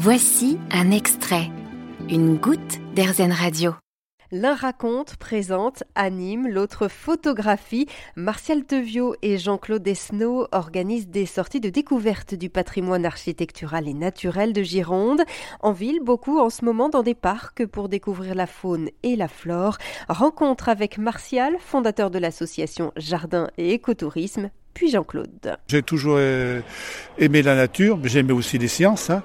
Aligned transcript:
Voici 0.00 0.60
un 0.70 0.92
extrait, 0.92 1.50
une 2.08 2.36
goutte 2.36 2.78
d'Airzen 2.94 3.32
Radio. 3.32 3.74
L'un 4.30 4.54
raconte, 4.54 5.16
présente, 5.16 5.82
anime, 5.96 6.46
l'autre 6.46 6.86
photographie. 6.86 7.88
Martial 8.14 8.64
Tevio 8.64 9.16
et 9.22 9.38
Jean-Claude 9.38 9.82
Desneau 9.82 10.46
organisent 10.52 11.08
des 11.08 11.26
sorties 11.26 11.58
de 11.58 11.68
découverte 11.68 12.36
du 12.36 12.48
patrimoine 12.48 13.06
architectural 13.06 13.88
et 13.88 13.94
naturel 13.94 14.52
de 14.52 14.62
Gironde. 14.62 15.22
En 15.58 15.72
ville, 15.72 15.98
beaucoup 16.00 16.38
en 16.38 16.48
ce 16.48 16.64
moment 16.64 16.88
dans 16.88 17.02
des 17.02 17.16
parcs 17.16 17.66
pour 17.66 17.88
découvrir 17.88 18.36
la 18.36 18.46
faune 18.46 18.90
et 19.02 19.16
la 19.16 19.26
flore. 19.26 19.78
Rencontre 20.08 20.68
avec 20.68 20.98
Martial, 20.98 21.56
fondateur 21.58 22.12
de 22.12 22.20
l'association 22.20 22.92
Jardin 22.96 23.48
et 23.58 23.72
Écotourisme, 23.72 24.50
puis 24.74 24.90
Jean-Claude. 24.90 25.56
J'ai 25.68 25.82
toujours 25.82 26.18
aimé 27.18 27.42
la 27.42 27.56
nature, 27.56 27.98
mais 27.98 28.08
j'ai 28.08 28.20
aimé 28.20 28.32
aussi 28.32 28.58
les 28.58 28.68
sciences. 28.68 29.10
Hein. 29.10 29.22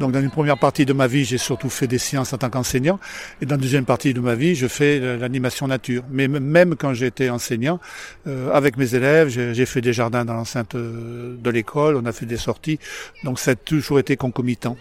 Donc 0.00 0.12
dans 0.12 0.20
une 0.20 0.30
première 0.30 0.58
partie 0.58 0.86
de 0.86 0.92
ma 0.92 1.06
vie, 1.06 1.24
j'ai 1.24 1.38
surtout 1.38 1.70
fait 1.70 1.86
des 1.86 1.98
sciences 1.98 2.32
en 2.32 2.38
tant 2.38 2.50
qu'enseignant. 2.50 2.98
Et 3.40 3.46
dans 3.46 3.56
la 3.56 3.60
deuxième 3.60 3.84
partie 3.84 4.14
de 4.14 4.20
ma 4.20 4.34
vie, 4.34 4.54
je 4.54 4.66
fais 4.66 5.00
l'animation 5.18 5.66
nature. 5.66 6.04
Mais 6.10 6.28
même 6.28 6.76
quand 6.76 6.94
j'étais 6.94 7.30
enseignant, 7.30 7.80
euh, 8.26 8.52
avec 8.52 8.76
mes 8.76 8.94
élèves, 8.94 9.28
j'ai 9.28 9.66
fait 9.66 9.80
des 9.80 9.92
jardins 9.92 10.24
dans 10.24 10.34
l'enceinte 10.34 10.76
de 10.76 11.50
l'école, 11.50 11.96
on 11.96 12.06
a 12.06 12.12
fait 12.12 12.26
des 12.26 12.36
sorties. 12.36 12.78
Donc 13.24 13.38
ça 13.38 13.52
a 13.52 13.54
toujours 13.54 13.98
été 13.98 14.16
concomitant. 14.16 14.76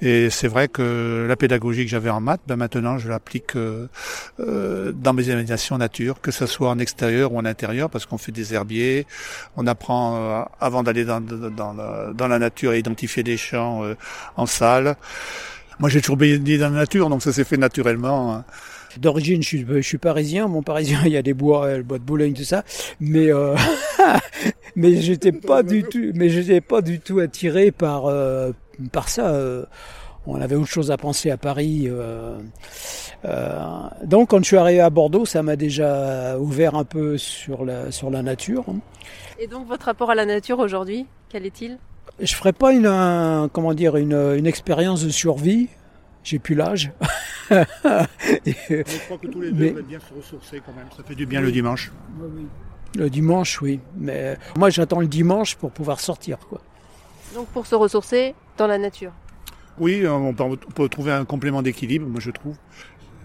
Et 0.00 0.28
c'est 0.28 0.48
vrai 0.48 0.68
que 0.68 1.24
la 1.28 1.36
pédagogie 1.36 1.84
que 1.84 1.90
j'avais 1.90 2.10
en 2.10 2.20
maths, 2.20 2.40
ben 2.46 2.56
maintenant 2.56 2.98
je 2.98 3.08
l'applique 3.08 3.56
euh, 3.56 3.88
euh, 4.40 4.92
dans 4.92 5.12
mes 5.12 5.28
imaginations 5.28 5.78
nature, 5.78 6.20
que 6.20 6.30
ce 6.30 6.46
soit 6.46 6.68
en 6.68 6.78
extérieur 6.78 7.32
ou 7.32 7.38
en 7.38 7.44
intérieur, 7.44 7.88
parce 7.88 8.04
qu'on 8.04 8.18
fait 8.18 8.32
des 8.32 8.52
herbiers, 8.54 9.06
on 9.56 9.66
apprend 9.66 10.16
euh, 10.16 10.42
avant 10.60 10.82
d'aller 10.82 11.04
dans, 11.04 11.20
dans, 11.20 11.72
la, 11.72 12.12
dans, 12.12 12.28
la, 12.28 12.38
nature 12.38 12.72
à 12.72 12.76
identifier 12.76 13.22
des 13.22 13.36
champs 13.36 13.82
en 14.36 14.46
salle. 14.46 14.96
Moi 15.78 15.88
j'ai 15.88 16.00
toujours 16.00 16.16
baigné 16.16 16.58
dans 16.58 16.70
la 16.70 16.80
nature, 16.80 17.08
donc 17.08 17.22
ça 17.22 17.32
s'est 17.32 17.44
fait 17.44 17.56
naturellement. 17.56 18.34
Hein. 18.34 18.44
D'origine, 18.98 19.42
je 19.42 19.48
suis, 19.48 19.66
je 19.68 19.80
suis 19.80 19.98
parisien. 19.98 20.46
Mon 20.46 20.62
parisien, 20.62 21.00
il 21.06 21.12
y 21.12 21.16
a 21.16 21.22
des 21.22 21.34
bois, 21.34 21.76
le 21.76 21.82
bois 21.82 21.98
de 21.98 22.04
Boulogne, 22.04 22.32
tout 22.32 22.44
ça. 22.44 22.64
Mais 23.00 23.32
euh, 23.32 23.56
mais 24.76 24.96
j'étais 24.96 25.32
pas 25.32 25.62
du 25.62 25.82
tout, 25.84 26.12
mais 26.14 26.28
j'étais 26.28 26.60
pas 26.60 26.82
du 26.82 27.00
tout 27.00 27.20
attiré 27.20 27.70
par 27.70 28.10
par 28.92 29.08
ça. 29.08 29.28
Euh, 29.28 29.64
on 30.26 30.40
avait 30.40 30.56
autre 30.56 30.70
chose 30.70 30.90
à 30.90 30.96
penser 30.96 31.30
à 31.30 31.36
Paris. 31.36 31.84
Euh, 31.86 32.38
euh, 33.26 33.60
donc 34.04 34.30
quand 34.30 34.38
je 34.38 34.44
suis 34.44 34.56
arrivé 34.56 34.80
à 34.80 34.88
Bordeaux, 34.88 35.26
ça 35.26 35.42
m'a 35.42 35.56
déjà 35.56 36.38
ouvert 36.38 36.76
un 36.76 36.84
peu 36.84 37.18
sur 37.18 37.64
la, 37.64 37.90
sur 37.90 38.10
la 38.10 38.22
nature. 38.22 38.64
Et 39.38 39.46
donc 39.46 39.66
votre 39.66 39.86
rapport 39.86 40.10
à 40.10 40.14
la 40.14 40.24
nature 40.24 40.60
aujourd'hui, 40.60 41.06
quel 41.28 41.44
est-il? 41.44 41.78
Je 42.20 42.34
ferai 42.34 42.52
pas 42.52 42.72
une, 42.72 43.48
comment 43.52 43.74
dire, 43.74 43.96
une, 43.96 44.14
une 44.14 44.46
expérience 44.46 45.04
de 45.04 45.10
survie. 45.10 45.68
J'ai 46.22 46.38
plus 46.38 46.54
l'âge. 46.54 46.90
je 47.50 47.64
crois 49.04 49.18
que 49.18 49.26
tous 49.26 49.42
les 49.42 49.52
deux, 49.52 49.82
bien 49.82 49.98
se 50.00 50.14
ressourcer 50.14 50.62
quand 50.64 50.72
même. 50.72 50.86
Ça 50.96 51.02
fait 51.02 51.14
du 51.14 51.26
bien 51.26 51.42
le 51.42 51.52
dimanche. 51.52 51.92
Le 52.96 53.10
dimanche, 53.10 53.60
oui. 53.60 53.80
Mais 53.96 54.36
moi, 54.56 54.70
j'attends 54.70 55.00
le 55.00 55.08
dimanche 55.08 55.56
pour 55.56 55.70
pouvoir 55.70 56.00
sortir, 56.00 56.38
quoi. 56.38 56.60
Donc 57.34 57.48
pour 57.48 57.66
se 57.66 57.74
ressourcer 57.74 58.34
dans 58.56 58.68
la 58.68 58.78
nature. 58.78 59.12
Oui, 59.78 60.06
on 60.06 60.32
peut, 60.34 60.88
trouver 60.88 61.12
un 61.12 61.24
complément 61.24 61.62
d'équilibre, 61.62 62.06
moi 62.06 62.20
je 62.20 62.30
trouve. 62.30 62.54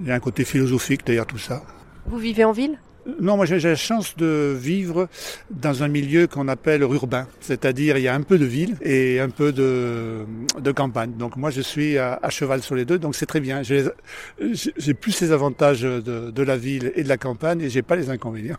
Il 0.00 0.06
y 0.06 0.12
a 0.12 0.14
un 0.14 0.20
côté 0.20 0.44
philosophique 0.44 1.04
derrière 1.04 1.26
tout 1.26 1.38
ça. 1.38 1.62
Vous 2.06 2.18
vivez 2.18 2.44
en 2.44 2.52
ville? 2.52 2.78
Non, 3.20 3.36
moi 3.36 3.46
j'ai 3.46 3.58
la 3.58 3.76
chance 3.76 4.16
de 4.16 4.56
vivre 4.56 5.08
dans 5.50 5.82
un 5.84 5.88
milieu 5.88 6.26
qu'on 6.26 6.48
appelle 6.48 6.82
urbain, 6.82 7.26
c'est-à-dire 7.40 7.96
il 7.96 8.02
y 8.02 8.08
a 8.08 8.14
un 8.14 8.22
peu 8.22 8.36
de 8.36 8.44
ville 8.44 8.76
et 8.82 9.20
un 9.20 9.30
peu 9.30 9.52
de, 9.52 10.24
de 10.58 10.72
campagne. 10.72 11.12
Donc 11.16 11.36
moi 11.36 11.50
je 11.50 11.60
suis 11.60 11.98
à, 11.98 12.20
cheval 12.30 12.62
sur 12.62 12.74
les 12.74 12.84
deux, 12.84 12.98
donc 12.98 13.14
c'est 13.14 13.26
très 13.26 13.40
bien. 13.40 13.62
J'ai 13.62 14.94
plus 14.94 15.20
les 15.20 15.30
avantages 15.30 15.82
de, 15.82 16.00
de 16.00 16.42
la 16.42 16.56
ville 16.56 16.92
et 16.96 17.04
de 17.04 17.08
la 17.08 17.16
campagne 17.16 17.60
et 17.60 17.70
j'ai 17.70 17.82
pas 17.82 17.96
les 17.96 18.10
inconvénients. 18.10 18.58